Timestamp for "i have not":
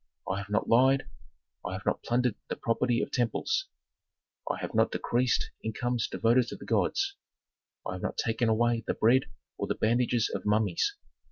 0.27-0.67, 1.63-2.01, 4.51-4.89, 7.85-8.17